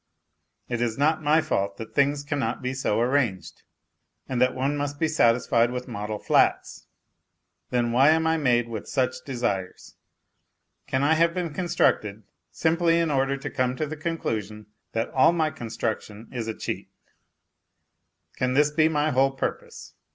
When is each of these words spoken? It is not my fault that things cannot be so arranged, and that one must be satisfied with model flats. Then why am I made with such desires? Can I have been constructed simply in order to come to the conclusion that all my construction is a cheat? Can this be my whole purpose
It 0.67 0.81
is 0.81 0.97
not 0.97 1.21
my 1.21 1.41
fault 1.41 1.77
that 1.77 1.93
things 1.93 2.23
cannot 2.23 2.63
be 2.63 2.73
so 2.73 2.99
arranged, 2.99 3.61
and 4.27 4.41
that 4.41 4.55
one 4.55 4.75
must 4.75 4.99
be 4.99 5.07
satisfied 5.07 5.69
with 5.69 5.87
model 5.87 6.17
flats. 6.17 6.87
Then 7.69 7.91
why 7.91 8.09
am 8.09 8.25
I 8.25 8.37
made 8.37 8.67
with 8.67 8.87
such 8.87 9.23
desires? 9.23 9.93
Can 10.87 11.03
I 11.03 11.13
have 11.13 11.35
been 11.35 11.53
constructed 11.53 12.23
simply 12.49 12.97
in 12.97 13.11
order 13.11 13.37
to 13.37 13.49
come 13.51 13.75
to 13.75 13.85
the 13.85 13.95
conclusion 13.95 14.65
that 14.93 15.11
all 15.11 15.33
my 15.33 15.51
construction 15.51 16.27
is 16.31 16.47
a 16.47 16.55
cheat? 16.55 16.89
Can 18.37 18.55
this 18.55 18.71
be 18.71 18.89
my 18.89 19.11
whole 19.11 19.29
purpose 19.29 19.93